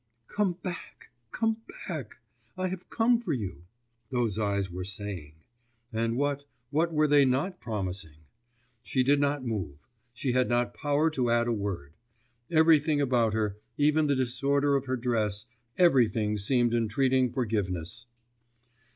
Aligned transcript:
'Come 0.27 0.53
back, 0.63 1.11
come 1.31 1.61
back, 1.87 2.17
I 2.57 2.69
have 2.69 2.89
come 2.89 3.21
for 3.21 3.33
you,' 3.33 3.65
those 4.09 4.39
eyes 4.39 4.71
were 4.71 4.83
saying. 4.83 5.35
And 5.93 6.17
what, 6.17 6.43
what 6.71 6.91
were 6.91 7.05
they 7.07 7.23
not 7.23 7.61
promising? 7.61 8.15
She 8.81 9.03
did 9.03 9.19
not 9.19 9.45
move, 9.45 9.77
she 10.11 10.31
had 10.31 10.49
not 10.49 10.73
power 10.73 11.11
to 11.11 11.29
add 11.29 11.47
a 11.47 11.51
word; 11.53 11.93
everything 12.49 12.99
about 12.99 13.35
her, 13.35 13.57
even 13.77 14.07
the 14.07 14.15
disorder 14.15 14.75
of 14.75 14.85
her 14.85 14.97
dress, 14.97 15.45
everything 15.77 16.35
seemed 16.39 16.73
entreating 16.73 17.31
forgiveness.... 17.31 18.07